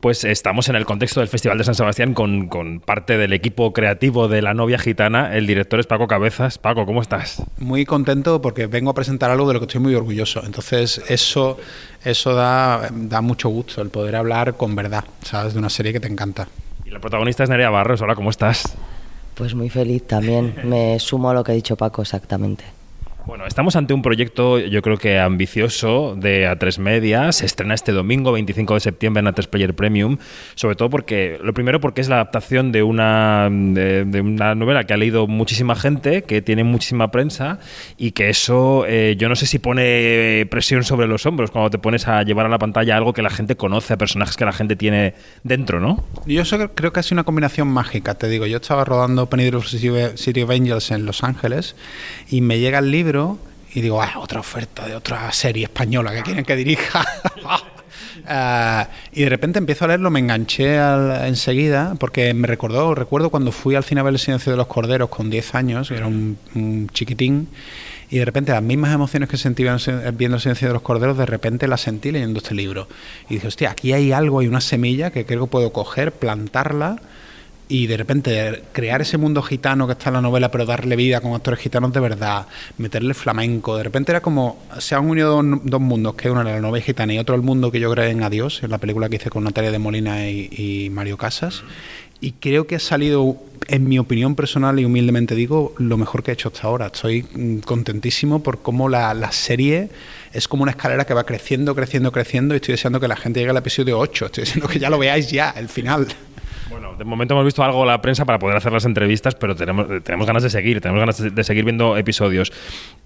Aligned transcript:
Pues 0.00 0.22
estamos 0.22 0.68
en 0.68 0.76
el 0.76 0.84
contexto 0.84 1.18
del 1.18 1.28
Festival 1.28 1.58
de 1.58 1.64
San 1.64 1.74
Sebastián 1.74 2.14
con, 2.14 2.80
parte 2.84 3.18
del 3.18 3.32
equipo 3.32 3.72
creativo 3.72 4.28
de 4.28 4.42
La 4.42 4.54
Novia 4.54 4.78
Gitana. 4.78 5.34
El 5.34 5.48
director 5.48 5.80
es 5.80 5.88
Paco 5.88 6.06
Cabezas. 6.06 6.56
Paco, 6.56 6.86
¿cómo 6.86 7.02
estás? 7.02 7.42
Muy 7.58 7.84
contento 7.84 8.40
porque 8.40 8.68
vengo 8.68 8.92
a 8.92 8.94
presentar 8.94 9.32
algo 9.32 9.48
de 9.48 9.54
lo 9.54 9.60
que 9.60 9.66
estoy 9.66 9.80
muy 9.80 9.96
orgulloso. 9.96 10.44
Entonces, 10.46 11.02
eso, 11.08 11.58
eso 12.04 12.32
da, 12.32 12.90
da 12.92 13.20
mucho 13.22 13.48
gusto, 13.48 13.82
el 13.82 13.90
poder 13.90 14.14
hablar 14.14 14.56
con 14.56 14.76
verdad, 14.76 15.02
¿sabes? 15.22 15.54
De 15.54 15.58
una 15.58 15.70
serie 15.70 15.92
que 15.92 15.98
te 15.98 16.06
encanta. 16.06 16.46
Y 16.86 16.90
la 16.90 17.00
protagonista 17.00 17.42
es 17.42 17.50
Nerea 17.50 17.70
Barros. 17.70 18.00
Hola, 18.00 18.14
¿cómo 18.14 18.30
estás? 18.30 18.76
Pues 19.34 19.56
muy 19.56 19.68
feliz 19.68 20.06
también. 20.06 20.54
Me 20.62 21.00
sumo 21.00 21.30
a 21.30 21.34
lo 21.34 21.42
que 21.42 21.50
ha 21.50 21.54
dicho 21.56 21.74
Paco 21.74 22.02
exactamente. 22.02 22.77
Bueno, 23.28 23.44
estamos 23.46 23.76
ante 23.76 23.92
un 23.92 24.00
proyecto, 24.00 24.58
yo 24.58 24.80
creo 24.80 24.96
que 24.96 25.18
ambicioso, 25.18 26.16
de 26.16 26.48
A3 26.48 26.78
Media. 26.78 27.30
Se 27.32 27.44
estrena 27.44 27.74
este 27.74 27.92
domingo, 27.92 28.32
25 28.32 28.72
de 28.72 28.80
septiembre, 28.80 29.20
en 29.20 29.26
A3 29.26 29.48
Player 29.48 29.74
Premium. 29.74 30.16
Sobre 30.54 30.76
todo 30.76 30.88
porque, 30.88 31.38
lo 31.42 31.52
primero, 31.52 31.78
porque 31.78 32.00
es 32.00 32.08
la 32.08 32.14
adaptación 32.14 32.72
de 32.72 32.82
una, 32.82 33.50
de, 33.50 34.22
una 34.22 34.54
novela 34.54 34.84
que 34.84 34.94
ha 34.94 34.96
leído 34.96 35.26
muchísima 35.26 35.76
gente, 35.76 36.22
que 36.22 36.40
tiene 36.40 36.64
muchísima 36.64 37.10
prensa, 37.10 37.58
y 37.98 38.12
que 38.12 38.30
eso, 38.30 38.86
eh, 38.88 39.14
yo 39.18 39.28
no 39.28 39.36
sé 39.36 39.44
si 39.44 39.58
pone 39.58 40.46
presión 40.50 40.82
sobre 40.82 41.06
los 41.06 41.26
hombros 41.26 41.50
cuando 41.50 41.68
te 41.68 41.76
pones 41.76 42.08
a 42.08 42.22
llevar 42.22 42.46
a 42.46 42.48
la 42.48 42.58
pantalla 42.58 42.96
algo 42.96 43.12
que 43.12 43.20
la 43.20 43.28
gente 43.28 43.56
conoce, 43.56 43.92
a 43.92 43.98
personajes 43.98 44.38
que 44.38 44.46
la 44.46 44.54
gente 44.54 44.74
tiene 44.74 45.12
dentro, 45.42 45.80
¿no? 45.80 46.02
Yo 46.24 46.44
creo 46.74 46.94
que 46.94 47.00
ha 47.00 47.02
sido 47.02 47.16
una 47.16 47.24
combinación 47.24 47.68
mágica, 47.68 48.14
te 48.14 48.30
digo. 48.30 48.46
Yo 48.46 48.56
estaba 48.56 48.86
rodando 48.86 49.28
Penny 49.28 49.50
City 49.60 50.40
of 50.42 50.50
Angels 50.50 50.90
en 50.92 51.04
Los 51.04 51.22
Ángeles 51.22 51.76
y 52.30 52.40
me 52.40 52.58
llega 52.58 52.78
el 52.78 52.90
libro 52.90 53.17
y 53.74 53.80
digo, 53.80 54.02
ah, 54.02 54.14
otra 54.18 54.40
oferta 54.40 54.86
de 54.86 54.94
otra 54.94 55.30
serie 55.32 55.64
española 55.64 56.12
que 56.12 56.22
quieren 56.22 56.44
que 56.44 56.56
dirija. 56.56 57.06
Ah, 58.30 58.88
y 59.12 59.22
de 59.22 59.28
repente 59.28 59.58
empiezo 59.58 59.84
a 59.84 59.88
leerlo, 59.88 60.10
me 60.10 60.20
enganché 60.20 60.76
enseguida, 61.26 61.94
porque 61.98 62.34
me 62.34 62.46
recordó, 62.46 62.94
recuerdo 62.94 63.30
cuando 63.30 63.52
fui 63.52 63.74
al 63.74 63.84
cine 63.84 64.00
a 64.00 64.04
ver 64.04 64.12
El 64.12 64.18
Silencio 64.18 64.52
de 64.52 64.58
los 64.58 64.66
Corderos 64.66 65.08
con 65.08 65.30
10 65.30 65.54
años, 65.54 65.90
era 65.90 66.06
un, 66.06 66.36
chiquitín, 66.92 67.48
y 68.10 68.18
de 68.18 68.24
repente 68.26 68.52
las 68.52 68.62
mismas 68.62 68.92
emociones 68.92 69.30
que 69.30 69.38
sentí 69.38 69.62
viendo 69.62 70.36
El 70.36 70.42
Silencio 70.42 70.68
de 70.68 70.74
los 70.74 70.82
Corderos, 70.82 71.16
de 71.16 71.26
repente 71.26 71.68
las 71.68 71.80
sentí 71.80 72.10
leyendo 72.10 72.38
este 72.38 72.54
libro. 72.54 72.88
Y 73.30 73.34
dije, 73.34 73.48
hostia, 73.48 73.70
aquí 73.70 73.92
hay 73.94 74.12
algo, 74.12 74.40
hay 74.40 74.48
una 74.48 74.60
semilla 74.60 75.10
que 75.10 75.24
creo 75.24 75.46
que 75.46 75.52
puedo 75.52 75.72
coger, 75.72 76.12
plantarla 76.12 77.00
y 77.68 77.86
de 77.86 77.96
repente 77.96 78.64
crear 78.72 79.02
ese 79.02 79.18
mundo 79.18 79.42
gitano 79.42 79.86
que 79.86 79.92
está 79.92 80.08
en 80.08 80.14
la 80.14 80.20
novela, 80.22 80.50
pero 80.50 80.64
darle 80.64 80.96
vida 80.96 81.20
con 81.20 81.34
actores 81.34 81.60
gitanos 81.60 81.92
de 81.92 82.00
verdad, 82.00 82.46
meterle 82.78 83.12
flamenco, 83.14 83.76
de 83.76 83.82
repente 83.82 84.12
era 84.12 84.22
como, 84.22 84.58
se 84.78 84.94
han 84.94 85.08
unido 85.08 85.42
dos, 85.42 85.80
mundos, 85.80 86.14
que 86.14 86.30
uno 86.30 86.40
era 86.40 86.52
la 86.52 86.60
novela 86.60 86.84
gitana 86.84 87.12
y 87.12 87.18
otro 87.18 87.34
el 87.34 87.42
mundo 87.42 87.70
que 87.70 87.78
yo 87.78 87.90
creo 87.92 88.06
en 88.06 88.22
Adiós, 88.22 88.62
en 88.62 88.70
la 88.70 88.78
película 88.78 89.08
que 89.08 89.16
hice 89.16 89.30
con 89.30 89.44
Natalia 89.44 89.70
de 89.70 89.78
Molina 89.78 90.28
y, 90.28 90.88
Mario 90.90 91.18
Casas, 91.18 91.62
y 92.20 92.32
creo 92.32 92.66
que 92.66 92.76
ha 92.76 92.80
salido, 92.80 93.36
en 93.68 93.86
mi 93.86 93.98
opinión 93.98 94.34
personal 94.34 94.80
y 94.80 94.84
humildemente 94.84 95.34
digo, 95.34 95.74
lo 95.78 95.96
mejor 95.96 96.22
que 96.22 96.32
he 96.32 96.34
hecho 96.34 96.48
hasta 96.48 96.66
ahora. 96.66 96.86
Estoy 96.86 97.22
mm, 97.22 97.58
contentísimo 97.58 98.42
por 98.42 98.60
cómo 98.60 98.88
la, 98.88 99.14
la 99.14 99.30
serie 99.30 99.88
es 100.32 100.48
como 100.48 100.64
una 100.64 100.72
escalera 100.72 101.04
que 101.04 101.14
va 101.14 101.24
creciendo, 101.24 101.76
creciendo, 101.76 102.10
creciendo, 102.10 102.54
y 102.54 102.56
estoy 102.56 102.72
deseando 102.72 102.98
que 102.98 103.06
la 103.06 103.14
gente 103.14 103.38
llegue 103.38 103.50
al 103.50 103.56
episodio 103.56 103.98
8, 104.00 104.26
estoy 104.26 104.44
deseando 104.44 104.66
que 104.68 104.80
ya 104.80 104.90
lo 104.90 104.98
veáis 104.98 105.30
ya, 105.30 105.50
el 105.50 105.68
final. 105.68 106.08
De 106.98 107.04
momento 107.04 107.34
hemos 107.34 107.44
visto 107.44 107.62
algo 107.62 107.82
en 107.82 107.88
la 107.88 108.02
prensa 108.02 108.24
para 108.24 108.40
poder 108.40 108.56
hacer 108.56 108.72
las 108.72 108.84
entrevistas, 108.84 109.36
pero 109.36 109.54
tenemos, 109.54 109.86
tenemos 110.02 110.26
ganas 110.26 110.42
de 110.42 110.50
seguir, 110.50 110.80
tenemos 110.80 110.98
ganas 110.98 111.34
de, 111.34 111.44
seguir 111.44 111.64
viendo 111.64 111.96
episodios. 111.96 112.52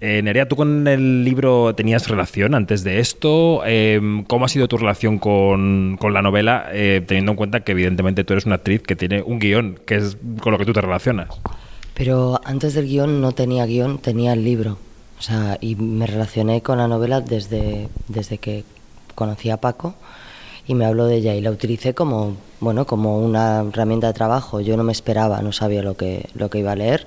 Eh, 0.01 0.21
Nerea, 0.23 0.47
¿tú 0.47 0.55
con 0.55 0.87
el 0.87 1.23
libro 1.23 1.75
tenías 1.75 2.07
relación 2.07 2.55
antes 2.55 2.83
de 2.83 2.99
esto? 2.99 3.63
Em, 3.65 4.23
¿Cómo 4.23 4.45
ha 4.45 4.47
sido 4.47 4.67
tu 4.67 4.77
relación 4.77 5.19
con, 5.19 5.99
la 6.01 6.23
novela, 6.23 6.69
eh, 6.71 7.03
teniendo 7.05 7.33
en 7.33 7.35
cuenta 7.37 7.59
que 7.59 7.73
evidentemente 7.73 8.23
tú 8.23 8.33
eres 8.33 8.47
una 8.47 8.55
actriz 8.55 8.81
que 8.81 8.95
tiene 8.95 9.21
un 9.21 9.37
guion, 9.37 9.79
que 9.85 9.97
es 9.97 10.17
con 10.41 10.51
lo 10.51 10.57
que 10.57 10.65
tú 10.65 10.73
te 10.73 10.81
relacionas? 10.81 11.29
Pero 11.93 12.41
antes 12.45 12.73
del 12.73 12.87
guion 12.87 13.21
no 13.21 13.33
tenía 13.33 13.67
guion, 13.67 13.99
tenía 13.99 14.33
el 14.33 14.43
libro. 14.43 14.79
O 15.19 15.21
sea, 15.21 15.59
y 15.61 15.75
me 15.75 16.07
relacioné 16.07 16.61
con 16.61 16.79
la 16.79 16.87
novela 16.87 17.21
desde, 17.21 17.89
desde 18.07 18.39
que 18.39 18.63
conocí 19.13 19.51
a 19.51 19.57
Paco 19.57 19.95
y 20.65 20.75
me 20.75 20.85
habló 20.85 21.05
de 21.05 21.17
ella 21.17 21.35
y 21.35 21.41
la 21.41 21.51
utilicé 21.51 21.93
como, 21.93 22.37
bueno, 22.59 22.85
como 22.85 23.19
una 23.19 23.61
herramienta 23.61 24.07
de 24.07 24.13
trabajo. 24.13 24.61
Yo 24.61 24.77
no 24.77 24.83
me 24.83 24.91
esperaba, 24.91 25.41
no 25.41 25.51
sabía 25.51 25.81
lo 25.81 25.95
que, 25.97 26.29
lo 26.35 26.49
que 26.49 26.59
iba 26.59 26.71
a 26.71 26.75
leer 26.75 27.05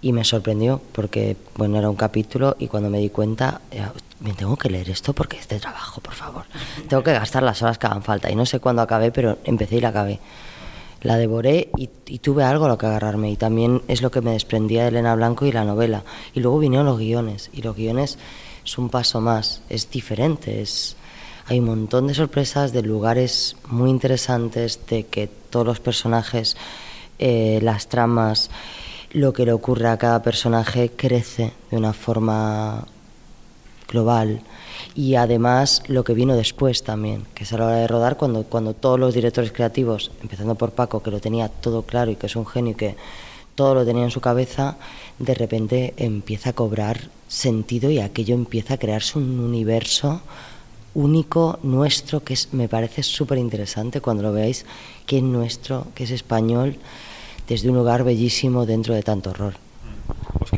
y 0.00 0.12
me 0.12 0.24
sorprendió 0.24 0.80
porque, 0.92 1.36
bueno, 1.56 1.78
era 1.78 1.90
un 1.90 1.96
capítulo 1.96 2.56
y 2.58 2.68
cuando 2.68 2.90
me 2.90 2.98
di 2.98 3.10
cuenta, 3.10 3.60
me 4.20 4.32
tengo 4.32 4.56
que 4.56 4.70
leer 4.70 4.90
esto 4.90 5.12
porque 5.12 5.38
es 5.38 5.48
de 5.48 5.60
trabajo, 5.60 6.00
por 6.00 6.14
favor. 6.14 6.44
Tengo 6.88 7.02
que 7.02 7.12
gastar 7.12 7.42
las 7.42 7.62
horas 7.62 7.78
que 7.78 7.86
hagan 7.86 8.02
falta 8.02 8.30
y 8.30 8.34
no 8.34 8.46
sé 8.46 8.60
cuándo 8.60 8.82
acabé, 8.82 9.12
pero 9.12 9.38
empecé 9.44 9.76
y 9.76 9.80
la 9.80 9.88
acabé. 9.88 10.18
La 11.02 11.16
devoré 11.16 11.70
y, 11.76 11.88
y 12.06 12.18
tuve 12.18 12.42
algo 12.42 12.64
a 12.64 12.68
lo 12.68 12.78
que 12.78 12.86
agarrarme 12.86 13.30
y 13.30 13.36
también 13.36 13.82
es 13.86 14.02
lo 14.02 14.10
que 14.10 14.20
me 14.20 14.32
desprendía 14.32 14.82
de 14.82 14.88
Elena 14.88 15.14
Blanco 15.14 15.46
y 15.46 15.52
la 15.52 15.64
novela. 15.64 16.02
Y 16.34 16.40
luego 16.40 16.58
vinieron 16.58 16.86
los 16.86 16.98
guiones 16.98 17.50
y 17.52 17.62
los 17.62 17.76
guiones 17.76 18.18
es 18.64 18.78
un 18.78 18.88
paso 18.88 19.20
más, 19.20 19.62
es 19.68 19.88
diferente, 19.90 20.60
es 20.60 20.96
hay 21.48 21.60
un 21.60 21.66
montón 21.66 22.06
de 22.06 22.14
sorpresas, 22.14 22.72
de 22.72 22.82
lugares 22.82 23.56
muy 23.68 23.88
interesantes, 23.88 24.80
de 24.86 25.06
que 25.06 25.28
todos 25.28 25.66
los 25.66 25.80
personajes, 25.80 26.56
eh, 27.18 27.58
las 27.62 27.88
tramas, 27.88 28.50
lo 29.12 29.32
que 29.32 29.46
le 29.46 29.52
ocurre 29.52 29.88
a 29.88 29.96
cada 29.96 30.22
personaje 30.22 30.90
crece 30.94 31.54
de 31.70 31.76
una 31.78 31.94
forma 31.94 32.86
global. 33.88 34.42
Y 34.94 35.14
además 35.14 35.82
lo 35.88 36.04
que 36.04 36.12
vino 36.12 36.36
después 36.36 36.84
también, 36.84 37.24
que 37.34 37.44
es 37.44 37.52
a 37.54 37.58
la 37.58 37.66
hora 37.66 37.76
de 37.76 37.88
rodar 37.88 38.18
cuando, 38.18 38.44
cuando 38.44 38.74
todos 38.74 39.00
los 39.00 39.14
directores 39.14 39.50
creativos, 39.50 40.10
empezando 40.20 40.54
por 40.54 40.72
Paco, 40.72 41.02
que 41.02 41.10
lo 41.10 41.18
tenía 41.18 41.48
todo 41.48 41.82
claro 41.82 42.10
y 42.10 42.16
que 42.16 42.26
es 42.26 42.36
un 42.36 42.46
genio 42.46 42.72
y 42.72 42.76
que 42.76 42.96
todo 43.54 43.74
lo 43.74 43.86
tenía 43.86 44.04
en 44.04 44.10
su 44.10 44.20
cabeza, 44.20 44.76
de 45.18 45.34
repente 45.34 45.94
empieza 45.96 46.50
a 46.50 46.52
cobrar 46.52 47.08
sentido 47.26 47.90
y 47.90 48.00
aquello 48.00 48.34
empieza 48.34 48.74
a 48.74 48.78
crearse 48.78 49.18
un 49.18 49.40
universo 49.40 50.20
único 50.98 51.60
nuestro 51.62 52.24
que 52.24 52.34
es, 52.34 52.52
me 52.52 52.68
parece 52.68 53.04
súper 53.04 53.38
interesante 53.38 54.00
cuando 54.00 54.24
lo 54.24 54.32
veáis, 54.32 54.66
que 55.06 55.18
es 55.18 55.22
nuestro, 55.22 55.86
que 55.94 56.04
es 56.04 56.10
español, 56.10 56.76
desde 57.46 57.70
un 57.70 57.76
lugar 57.76 58.02
bellísimo 58.02 58.66
dentro 58.66 58.94
de 58.94 59.02
tanto 59.02 59.30
horror. 59.30 59.67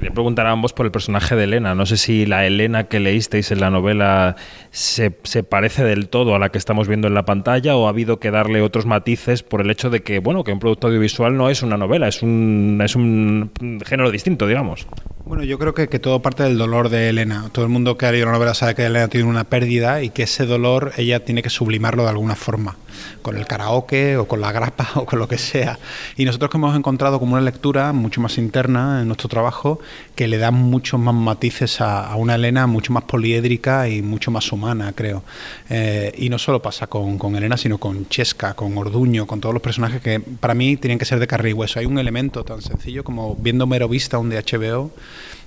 Quería 0.01 0.15
preguntar 0.15 0.47
a 0.47 0.53
ambos 0.53 0.73
por 0.73 0.87
el 0.87 0.93
personaje 0.93 1.37
de 1.37 1.45
Elena. 1.45 1.75
No 1.75 1.85
sé 1.85 1.99
si 1.99 2.25
la 2.25 2.47
Elena 2.47 2.85
que 2.85 3.01
leísteis 3.01 3.51
en 3.51 3.61
la 3.61 3.69
novela 3.69 4.35
se, 4.71 5.15
se, 5.25 5.43
parece 5.43 5.85
del 5.85 6.09
todo 6.09 6.35
a 6.35 6.39
la 6.39 6.49
que 6.49 6.57
estamos 6.57 6.89
viendo 6.89 7.07
en 7.07 7.13
la 7.13 7.27
pantalla 7.27 7.77
o 7.77 7.85
ha 7.85 7.91
habido 7.91 8.19
que 8.19 8.31
darle 8.31 8.63
otros 8.63 8.87
matices 8.87 9.43
por 9.43 9.61
el 9.61 9.71
hecho 9.71 9.91
de 9.91 10.03
que, 10.03 10.19
bueno, 10.19 10.43
que 10.43 10.53
un 10.53 10.59
producto 10.59 10.87
audiovisual 10.87 11.37
no 11.37 11.51
es 11.51 11.63
una 11.63 11.77
novela, 11.77 12.09
es 12.09 12.23
un, 12.23 12.81
es 12.83 12.97
un 12.97 13.53
género 13.85 14.11
distinto, 14.11 14.47
digamos. 14.47 14.87
Bueno, 15.27 15.45
yo 15.45 15.59
creo 15.59 15.75
que, 15.75 15.89
que, 15.89 15.99
todo 15.99 16.23
parte 16.23 16.43
del 16.45 16.57
dolor 16.57 16.89
de 16.89 17.11
Elena. 17.11 17.51
Todo 17.53 17.65
el 17.65 17.71
mundo 17.71 17.99
que 17.99 18.07
ha 18.07 18.11
leído 18.11 18.27
la 18.27 18.33
novela 18.33 18.55
sabe 18.55 18.75
que 18.75 18.87
Elena 18.87 19.09
tiene 19.09 19.29
una 19.29 19.45
pérdida 19.45 20.03
y 20.03 20.11
que 20.11 20.23
ese 20.23 20.47
dolor 20.47 20.93
ella 20.97 21.25
tiene 21.25 21.43
que 21.43 21.51
sublimarlo 21.51 22.05
de 22.05 22.09
alguna 22.09 22.35
forma, 22.37 22.77
con 23.23 23.37
el 23.37 23.47
karaoke 23.47 24.17
o 24.17 24.27
con 24.27 24.41
la 24.41 24.51
grapa 24.51 24.89
o 24.95 25.05
con 25.05 25.19
lo 25.19 25.29
que 25.29 25.37
sea. 25.37 25.79
Y 26.17 26.25
nosotros 26.25 26.51
que 26.51 26.57
hemos 26.57 26.75
encontrado 26.75 27.21
como 27.21 27.35
una 27.35 27.43
lectura 27.43 27.93
mucho 27.93 28.21
más 28.21 28.39
interna 28.39 29.03
en 29.03 29.09
nuestro 29.09 29.29
trabajo, 29.29 29.79
que 30.15 30.29
le 30.29 30.39
da 30.39 30.51
muchos 30.51 31.01
más 31.01 31.15
matices 31.15 31.81
a, 31.81 32.15
una 32.17 32.35
Elena 32.35 32.67
mucho 32.67 32.93
más 32.93 33.05
poliédrica 33.05 33.89
y 33.89 34.03
mucho 34.03 34.31
más 34.31 34.53
humana, 34.53 34.93
creo. 34.95 35.23
Eh, 35.69 36.13
y 36.19 36.29
no 36.29 36.39
solo 36.39 36.61
pasa 36.61 36.87
con, 36.87 37.37
Elena, 37.37 37.57
sino 37.57 37.79
con 37.79 38.09
Chesca, 38.09 38.55
con 38.55 38.77
Orduño, 38.77 39.27
con 39.27 39.41
todos 39.41 39.55
los 39.55 39.63
personajes 39.63 40.01
que 40.01 40.21
para 40.21 40.55
mí 40.55 40.77
tienen 40.77 40.99
que 40.99 41.05
ser 41.05 41.19
de 41.19 41.27
carne 41.27 41.51
y 41.51 41.53
hueso. 41.53 41.79
Hay 41.79 41.87
un 41.87 41.99
elemento 41.99 42.45
tan 42.45 42.63
sencillo 42.63 43.05
como 43.05 43.35
viendo 43.37 43.67
Mero 43.67 43.89
Vista, 43.89 44.19
un 44.19 44.31
de 44.31 44.39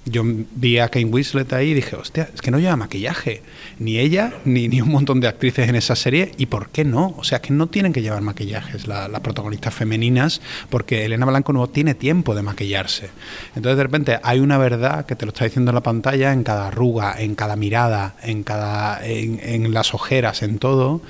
yo 0.06 0.24
vi 0.26 0.80
a 0.80 0.90
Kane 0.90 1.06
Winslet 1.06 1.52
ahí 1.54 1.72
y 1.72 1.74
dije, 1.74 1.96
hostia, 1.96 2.30
es 2.34 2.42
que 2.42 2.52
no 2.52 2.60
lleva 2.60 2.76
maquillaje. 2.76 3.42
Ni 3.80 4.00
ella, 4.00 4.34
ni, 4.46 4.68
ni 4.68 4.82
un 4.82 4.90
montón 4.90 5.20
de 5.20 5.28
actrices 5.28 5.70
en 5.70 5.76
esa 5.76 5.96
serie. 5.96 6.32
¿Y 6.38 6.48
por 6.48 6.70
qué 6.70 6.84
no? 6.84 7.16
O 7.18 7.24
sea, 7.24 7.42
que 7.42 7.54
no 7.54 7.68
tienen 7.68 7.94
que 7.94 8.02
llevar 8.02 8.22
maquillajes 8.22 8.88
las 8.88 9.20
protagonistas 9.22 9.74
femeninas 9.74 10.42
porque 10.70 11.06
Elena 11.06 11.26
Blanco 11.26 11.54
no 11.54 11.68
tiene 11.68 11.96
tiempo 11.96 12.36
de 12.36 12.42
maquillarse. 12.42 13.10
Entonces, 13.56 13.78
de 13.78 13.84
repente, 13.84 14.20
hay 14.24 14.40
una 14.40 14.58
verdad 14.58 15.06
que 15.06 15.16
te 15.16 15.26
lo 15.26 15.32
está 15.32 15.46
diciendo 15.46 15.72
en 15.72 15.76
la 15.76 15.84
pantalla, 15.84 16.34
en 16.34 16.44
cada 16.44 16.68
arruga, 16.68 17.16
en 17.18 17.36
cada 17.36 17.56
mirada, 17.56 18.16
en, 18.24 18.44
cada, 18.44 19.00
en 19.06 19.74
las 19.74 19.94
ojeras, 19.94 20.44
en 20.44 20.60
todo 20.60 21.02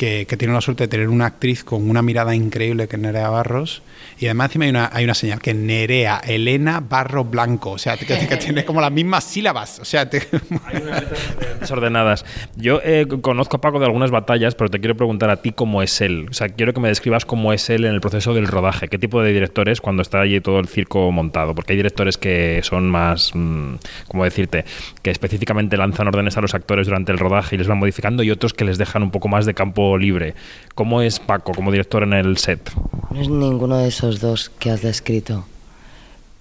que, 0.00 0.36
tiene 0.38 0.54
la 0.54 0.62
suerte 0.62 0.84
de 0.84 0.88
tener 0.88 1.10
una 1.10 1.26
actriz 1.26 1.62
con 1.62 1.90
una 1.90 2.00
mirada 2.00 2.34
increíble 2.34 2.88
que 2.88 2.96
Nerea 2.96 3.28
Barros. 3.28 3.82
Y 4.18 4.26
además 4.26 4.46
encima 4.46 4.64
hay 4.64 4.70
una, 4.70 4.90
hay 4.90 5.04
una 5.04 5.12
señal 5.12 5.42
que 5.42 5.52
Nerea 5.52 6.22
Elena 6.26 6.80
Barro 6.80 7.24
Blanco. 7.24 7.72
O 7.72 7.78
sea, 7.78 7.98
que, 7.98 8.06
tiene 8.38 8.64
como 8.64 8.80
las 8.80 8.90
mismas 8.90 9.24
sílabas. 9.24 9.78
O 9.78 9.84
sea, 9.84 10.08
hay 10.10 10.82
unas 10.82 11.04
desordenadas. 11.60 12.24
Yo 12.56 12.80
eh, 12.82 13.06
conozco 13.20 13.58
a 13.58 13.60
Paco 13.60 13.78
de 13.78 13.84
algunas 13.84 14.10
batallas, 14.10 14.54
pero 14.54 14.70
te 14.70 14.80
quiero 14.80 14.96
preguntar 14.96 15.28
a 15.28 15.42
ti 15.42 15.52
cómo 15.52 15.82
es 15.82 16.00
él. 16.00 16.28
O 16.30 16.32
sea, 16.32 16.48
quiero 16.48 16.72
que 16.72 16.80
me 16.80 16.88
describas 16.88 17.26
cómo 17.26 17.52
es 17.52 17.68
él 17.68 17.84
en 17.84 17.92
el 17.92 18.00
proceso 18.00 18.32
del 18.32 18.46
rodaje. 18.46 18.88
¿Qué 18.88 18.98
tipo 18.98 19.20
de 19.20 19.34
directores 19.34 19.82
cuando 19.82 20.00
está 20.00 20.22
allí 20.22 20.40
todo 20.40 20.60
el 20.60 20.68
circo 20.68 21.12
montado? 21.12 21.54
Porque 21.54 21.74
hay 21.74 21.76
directores 21.76 22.16
que 22.16 22.60
son 22.62 22.88
más, 22.88 23.32
mm, 23.34 23.74
¿cómo 24.08 24.24
decirte? 24.24 24.64
Que 25.02 25.10
específicamente 25.10 25.76
lanzan 25.76 26.08
órdenes 26.08 26.38
a 26.38 26.40
los 26.40 26.54
actores 26.54 26.86
durante 26.86 27.12
el 27.12 27.18
rodaje 27.18 27.56
y 27.56 27.58
les 27.58 27.68
van 27.68 27.78
modificando 27.78 28.22
y 28.22 28.30
otros 28.30 28.54
que 28.54 28.64
les 28.64 28.78
dejan 28.78 29.02
un 29.02 29.10
poco 29.10 29.28
más 29.28 29.44
de 29.44 29.52
campo 29.52 29.89
libre. 29.98 30.34
¿Cómo 30.74 31.02
es 31.02 31.20
Paco 31.20 31.52
como 31.52 31.70
director 31.70 32.02
en 32.02 32.12
el 32.12 32.36
set? 32.38 32.70
No 33.10 33.20
es 33.20 33.28
ninguno 33.28 33.78
de 33.78 33.88
esos 33.88 34.20
dos 34.20 34.50
que 34.58 34.70
has 34.70 34.82
descrito. 34.82 35.44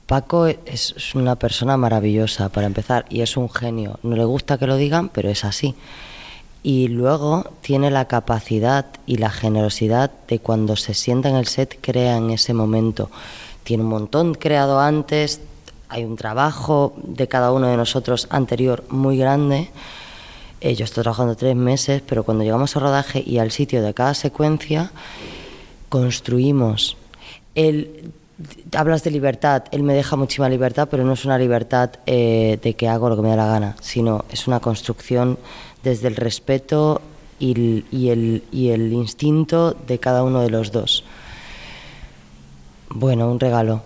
Paco 0.05 0.47
es 0.47 1.13
una 1.13 1.35
persona 1.35 1.77
maravillosa, 1.77 2.49
para 2.49 2.65
empezar, 2.65 3.05
y 3.09 3.21
es 3.21 3.37
un 3.37 3.49
genio. 3.49 3.99
No 4.01 4.15
le 4.15 4.25
gusta 4.25 4.57
que 4.57 4.65
lo 4.65 4.75
digan, 4.75 5.09
pero 5.09 5.29
es 5.29 5.45
así. 5.45 5.75
Y 6.63 6.87
luego 6.87 7.51
tiene 7.61 7.91
la 7.91 8.05
capacidad 8.05 8.87
y 9.05 9.17
la 9.17 9.29
generosidad 9.29 10.11
de 10.27 10.39
cuando 10.39 10.75
se 10.75 10.93
sienta 10.93 11.29
en 11.29 11.35
el 11.35 11.45
set, 11.45 11.77
crea 11.79 12.17
en 12.17 12.31
ese 12.31 12.53
momento. 12.53 13.11
Tiene 13.63 13.83
un 13.83 13.89
montón 13.89 14.33
creado 14.33 14.79
antes, 14.79 15.41
hay 15.89 16.05
un 16.05 16.15
trabajo 16.15 16.93
de 17.03 17.27
cada 17.27 17.51
uno 17.51 17.67
de 17.67 17.77
nosotros 17.77 18.27
anterior 18.29 18.83
muy 18.89 19.17
grande. 19.17 19.69
Eh, 20.61 20.75
yo 20.75 20.83
estoy 20.83 21.03
trabajando 21.03 21.35
tres 21.35 21.55
meses, 21.55 22.01
pero 22.05 22.23
cuando 22.23 22.43
llegamos 22.43 22.75
al 22.75 22.81
rodaje 22.81 23.23
y 23.25 23.37
al 23.37 23.51
sitio 23.51 23.81
de 23.81 23.93
cada 23.93 24.13
secuencia, 24.13 24.91
construimos. 25.87 26.97
Él, 27.55 28.11
hablas 28.75 29.03
de 29.03 29.11
libertad, 29.11 29.63
él 29.71 29.83
me 29.83 29.93
deja 29.93 30.17
muchísima 30.17 30.49
libertad, 30.49 30.89
pero 30.91 31.05
no 31.05 31.13
es 31.13 31.23
una 31.23 31.37
libertad 31.37 31.91
eh, 32.05 32.59
de 32.61 32.73
que 32.73 32.89
hago 32.89 33.09
lo 33.09 33.15
que 33.15 33.21
me 33.21 33.29
da 33.29 33.37
la 33.37 33.47
gana, 33.47 33.75
sino 33.81 34.25
es 34.31 34.47
una 34.47 34.59
construcción 34.59 35.39
desde 35.83 36.09
el 36.09 36.17
respeto 36.17 37.01
y 37.39 37.51
el, 38.09 38.43
y 38.51 38.69
el 38.69 38.91
instinto 38.91 39.71
de 39.87 39.97
cada 39.97 40.23
uno 40.23 40.41
de 40.41 40.49
los 40.49 40.73
dos. 40.73 41.05
Bueno, 42.89 43.31
un 43.31 43.39
regalo. 43.39 43.81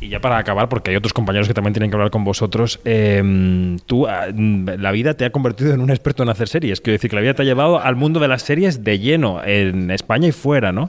Y 0.00 0.08
ya 0.10 0.20
para 0.20 0.38
acabar, 0.38 0.68
porque 0.68 0.90
hay 0.90 0.96
otros 0.96 1.12
compañeros 1.12 1.48
que 1.48 1.54
también 1.54 1.72
tienen 1.72 1.90
que 1.90 1.96
hablar 1.96 2.10
con 2.10 2.22
vosotros, 2.22 2.78
em, 2.84 3.78
tú, 3.80 4.06
ah, 4.06 4.26
la 4.32 4.92
vida 4.92 5.14
te 5.14 5.24
ha 5.24 5.30
convertido 5.30 5.74
en 5.74 5.80
un 5.80 5.90
experto 5.90 6.22
en 6.22 6.28
hacer 6.28 6.48
series. 6.48 6.80
Quiero 6.80 6.94
decir 6.94 7.10
que 7.10 7.16
la 7.16 7.22
vida 7.22 7.34
te 7.34 7.42
ha 7.42 7.44
llevado 7.44 7.80
al 7.80 7.96
mundo 7.96 8.20
de 8.20 8.28
las 8.28 8.42
series 8.42 8.84
de 8.84 9.00
lleno, 9.00 9.42
en 9.44 9.90
España 9.90 10.28
y 10.28 10.32
fuera, 10.32 10.70
¿no? 10.70 10.88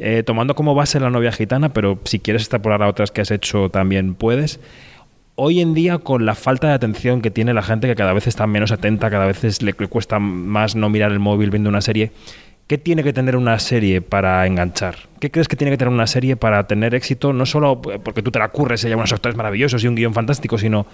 Eh, 0.00 0.24
tomando 0.24 0.56
como 0.56 0.74
base 0.74 0.98
la 0.98 1.10
novia 1.10 1.30
gitana, 1.30 1.72
pero 1.72 2.00
si 2.04 2.18
quieres 2.18 2.42
extrapolar 2.42 2.82
a 2.82 2.88
otras 2.88 3.12
que 3.12 3.20
has 3.20 3.30
hecho 3.30 3.68
también 3.68 4.14
puedes. 4.14 4.58
Hoy 5.36 5.60
en 5.60 5.72
día, 5.72 5.98
con 5.98 6.26
la 6.26 6.34
falta 6.34 6.68
de 6.68 6.74
atención 6.74 7.22
que 7.22 7.30
tiene 7.30 7.54
la 7.54 7.62
gente, 7.62 7.86
que 7.86 7.94
cada 7.94 8.12
vez 8.12 8.26
está 8.26 8.46
menos 8.46 8.72
atenta, 8.72 9.10
cada 9.10 9.26
vez 9.26 9.62
le 9.62 9.72
cuesta 9.74 10.18
más 10.18 10.74
no 10.74 10.90
mirar 10.90 11.12
el 11.12 11.20
móvil 11.20 11.50
viendo 11.50 11.70
una 11.70 11.80
serie, 11.80 12.10
¿Qué 12.70 12.78
tiene 12.78 13.02
que 13.02 13.12
tener 13.12 13.34
una 13.34 13.58
serie 13.58 14.00
para 14.00 14.46
enganchar? 14.46 14.94
¿Qué 15.18 15.32
crees 15.32 15.48
que 15.48 15.56
tiene 15.56 15.72
que 15.72 15.76
tener 15.76 15.92
una 15.92 16.06
serie 16.06 16.36
para 16.36 16.68
tener 16.68 16.94
éxito? 16.94 17.32
No 17.32 17.44
solo 17.44 17.82
porque 17.82 18.22
tú 18.22 18.30
te 18.30 18.38
la 18.38 18.50
curres 18.50 18.84
y 18.84 18.86
hay 18.86 18.94
unos 18.94 19.12
actores 19.12 19.36
maravillosos 19.36 19.82
y 19.82 19.88
un 19.88 19.96
guion 19.96 20.14
fantástico, 20.14 20.56
sino 20.56 20.86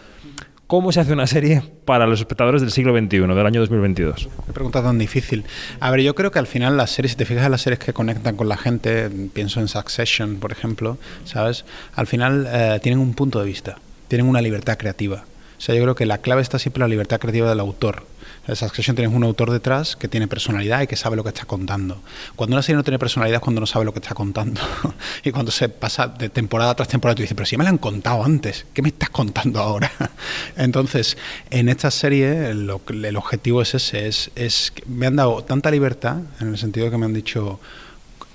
¿Cómo 0.66 0.90
se 0.90 1.00
hace 1.00 1.12
una 1.12 1.26
serie 1.26 1.62
para 1.84 2.06
los 2.06 2.20
espectadores 2.20 2.62
del 2.62 2.70
siglo 2.70 2.96
XXI, 2.98 3.18
del 3.18 3.46
año 3.46 3.60
2022? 3.60 4.26
Qué 4.46 4.52
pregunta 4.54 4.82
tan 4.82 4.96
difícil. 4.96 5.44
A 5.78 5.90
ver, 5.90 6.00
yo 6.00 6.14
creo 6.14 6.30
que 6.30 6.38
al 6.38 6.46
final 6.46 6.78
las 6.78 6.92
series, 6.92 7.12
si 7.12 7.18
te 7.18 7.26
fijas 7.26 7.44
en 7.44 7.50
las 7.50 7.60
series 7.60 7.78
que 7.78 7.92
conectan 7.92 8.38
con 8.38 8.48
la 8.48 8.56
gente, 8.56 9.10
pienso 9.34 9.60
en 9.60 9.68
Succession, 9.68 10.36
por 10.36 10.52
ejemplo, 10.52 10.96
¿sabes? 11.26 11.66
Al 11.94 12.06
final 12.06 12.48
eh, 12.50 12.80
tienen 12.82 13.00
un 13.00 13.12
punto 13.12 13.38
de 13.38 13.44
vista, 13.44 13.76
tienen 14.08 14.26
una 14.26 14.40
libertad 14.40 14.78
creativa. 14.78 15.24
O 15.58 15.60
sea, 15.60 15.74
yo 15.74 15.82
creo 15.82 15.94
que 15.94 16.06
la 16.06 16.18
clave 16.18 16.42
está 16.42 16.58
siempre 16.58 16.80
en 16.80 16.88
la 16.88 16.88
libertad 16.88 17.18
creativa 17.18 17.48
del 17.48 17.60
autor. 17.60 18.04
En 18.46 18.54
Succession 18.54 18.94
tienes 18.94 19.14
un 19.14 19.24
autor 19.24 19.50
detrás 19.50 19.96
que 19.96 20.06
tiene 20.06 20.28
personalidad 20.28 20.82
y 20.82 20.86
que 20.86 20.94
sabe 20.94 21.16
lo 21.16 21.24
que 21.24 21.30
está 21.30 21.46
contando. 21.46 22.00
Cuando 22.36 22.54
una 22.54 22.62
serie 22.62 22.76
no 22.76 22.84
tiene 22.84 22.98
personalidad 22.98 23.36
es 23.36 23.42
cuando 23.42 23.60
no 23.60 23.66
sabe 23.66 23.84
lo 23.84 23.92
que 23.92 23.98
está 23.98 24.14
contando. 24.14 24.60
y 25.24 25.32
cuando 25.32 25.50
se 25.50 25.68
pasa 25.68 26.06
de 26.06 26.28
temporada 26.28 26.74
tras 26.76 26.88
temporada, 26.88 27.16
tú 27.16 27.22
dices, 27.22 27.34
pero 27.34 27.46
si 27.46 27.56
me 27.56 27.64
la 27.64 27.70
han 27.70 27.78
contado 27.78 28.22
antes, 28.22 28.66
¿qué 28.72 28.82
me 28.82 28.88
estás 28.88 29.10
contando 29.10 29.58
ahora? 29.58 29.90
Entonces, 30.56 31.16
en 31.50 31.68
esta 31.68 31.90
serie 31.90 32.50
el 32.50 33.16
objetivo 33.16 33.62
es 33.62 33.74
ese, 33.74 34.06
es, 34.06 34.30
es 34.36 34.72
me 34.86 35.06
han 35.06 35.16
dado 35.16 35.42
tanta 35.42 35.70
libertad, 35.72 36.18
en 36.40 36.48
el 36.48 36.58
sentido 36.58 36.86
de 36.86 36.92
que 36.92 36.98
me 36.98 37.06
han 37.06 37.14
dicho, 37.14 37.58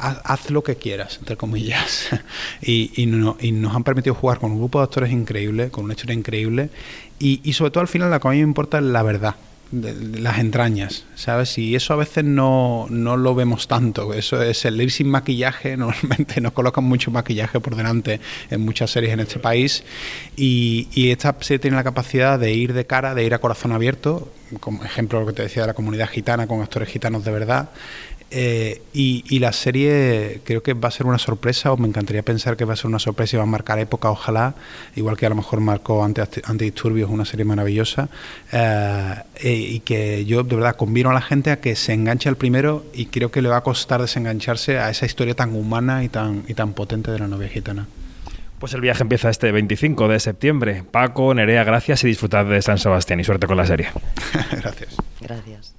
haz, 0.01 0.49
lo 0.49 0.63
que 0.63 0.75
quieras, 0.75 1.17
entre 1.19 1.37
comillas. 1.37 2.09
y, 2.61 3.05
nos 3.05 3.75
han 3.75 3.83
permitido 3.83 4.15
jugar 4.15 4.39
con 4.39 4.51
un 4.51 4.59
grupo 4.59 4.79
de 4.79 4.85
actores 4.85 5.11
increíble, 5.11 5.69
con 5.69 5.85
una 5.85 5.93
historia 5.93 6.15
increíble. 6.15 6.69
Y, 7.19 7.53
sobre 7.53 7.71
todo 7.71 7.81
al 7.81 7.87
final 7.87 8.09
lo 8.09 8.19
que 8.19 8.27
a 8.27 8.31
mí 8.31 8.37
me 8.37 8.43
importa 8.43 8.79
es 8.79 8.83
la 8.83 9.03
verdad 9.03 9.35
las 9.73 10.37
entrañas, 10.39 11.05
¿sabes? 11.15 11.57
Y 11.57 11.75
eso 11.75 11.93
a 11.93 11.95
veces 11.95 12.25
no, 12.25 12.87
no, 12.89 13.15
lo 13.15 13.33
vemos 13.35 13.69
tanto. 13.69 14.13
Eso 14.13 14.43
es 14.43 14.65
el 14.65 14.81
ir 14.81 14.91
sin 14.91 15.07
maquillaje. 15.07 15.77
Normalmente 15.77 16.41
nos 16.41 16.51
colocan 16.51 16.83
mucho 16.83 17.09
maquillaje 17.09 17.61
por 17.61 17.77
delante 17.77 18.19
en 18.49 18.59
muchas 18.59 18.91
series 18.91 19.13
en 19.13 19.21
este 19.21 19.39
país. 19.39 19.85
Y, 20.35 20.89
y 20.93 21.11
esta 21.11 21.37
serie 21.39 21.59
tiene 21.59 21.77
la 21.77 21.85
capacidad 21.85 22.37
de 22.37 22.51
ir 22.53 22.73
de 22.73 22.85
cara, 22.85 23.15
de 23.15 23.23
ir 23.23 23.33
a 23.33 23.39
corazón 23.39 23.71
abierto. 23.71 24.29
Como 24.59 24.83
ejemplo, 24.83 25.21
lo 25.21 25.27
que 25.27 25.33
te 25.33 25.43
decía 25.43 25.63
de 25.63 25.67
la 25.67 25.73
comunidad 25.73 26.09
gitana, 26.09 26.47
con 26.47 26.61
actores 26.61 26.89
gitanos 26.89 27.23
de 27.23 27.31
verdad. 27.31 27.69
Eh, 28.33 28.81
y, 28.93 29.39
la 29.39 29.51
serie 29.51 30.39
creo 30.45 30.63
que 30.63 30.73
va 30.73 30.87
a 30.87 30.91
ser 30.91 31.05
una 31.05 31.17
sorpresa, 31.17 31.73
o 31.73 31.77
me 31.77 31.87
encantaría 31.87 32.23
pensar 32.23 32.55
que 32.55 32.63
va 32.63 32.73
a 32.73 32.75
ser 32.77 32.87
una 32.87 32.99
sorpresa 32.99 33.35
y 33.35 33.37
va 33.37 33.43
a 33.43 33.47
marcar 33.47 33.77
época, 33.79 34.09
ojalá, 34.09 34.55
igual 34.95 35.17
que 35.17 35.25
a 35.25 35.29
lo 35.29 35.35
mejor 35.35 35.59
marcó 35.59 36.03
Antidisturbios, 36.03 37.09
una 37.09 37.25
serie 37.25 37.43
maravillosa, 37.43 38.07
eh, 38.53 39.23
y 39.43 39.79
que 39.81 40.23
yo 40.25 40.43
de 40.43 40.55
verdad 40.55 40.77
convino 40.77 41.09
a 41.09 41.13
la 41.13 41.21
gente 41.21 41.51
a 41.51 41.59
que 41.59 41.75
se 41.75 41.93
enganche 41.93 42.29
al 42.29 42.37
primero 42.37 42.85
y 42.93 43.07
creo 43.07 43.31
que 43.31 43.41
le 43.41 43.49
va 43.49 43.57
a 43.57 43.63
costar 43.63 44.01
desengancharse 44.01 44.79
a 44.79 44.89
esa 44.89 45.05
historia 45.05 45.35
tan 45.35 45.53
humana 45.53 46.03
y 46.03 46.09
tan, 46.09 46.43
y 46.47 46.53
tan 46.53 46.73
potente 46.73 47.11
de 47.11 47.19
la 47.19 47.27
novia 47.27 47.49
gitana. 47.49 47.87
Pues 48.59 48.73
el 48.75 48.81
viaje 48.81 49.01
empieza 49.01 49.29
este 49.29 49.51
25 49.51 50.07
de 50.07 50.19
septiembre. 50.19 50.83
Paco, 50.89 51.33
Nerea, 51.33 51.63
gracias 51.63 52.03
y 52.03 52.07
disfrutad 52.07 52.45
de 52.45 52.61
San 52.61 52.77
Sebastián 52.77 53.19
y 53.19 53.23
suerte 53.23 53.47
con 53.47 53.57
la 53.57 53.65
serie. 53.65 53.89
gracias. 54.51 54.95
Gracias. 55.19 55.73